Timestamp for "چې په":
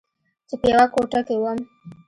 0.47-0.65